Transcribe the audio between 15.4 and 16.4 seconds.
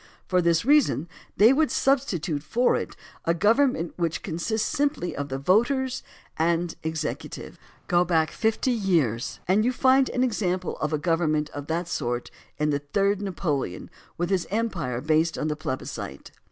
the plebiscite.